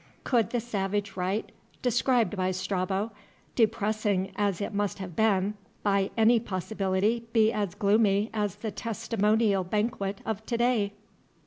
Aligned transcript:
Could 0.23 0.49
the 0.49 0.59
savage 0.59 1.15
rite, 1.15 1.51
described 1.83 2.35
by 2.35 2.49
Strabo, 2.49 3.11
depressing 3.53 4.31
as 4.35 4.59
it 4.59 4.73
must 4.73 4.97
have 4.97 5.15
been, 5.15 5.53
by 5.83 6.09
any 6.17 6.39
possibility 6.39 7.27
be 7.33 7.53
as 7.53 7.75
gloomy 7.75 8.31
as 8.33 8.55
the 8.55 8.71
Testimonial 8.71 9.63
Banquet 9.63 10.19
of 10.25 10.43
today? 10.47 10.93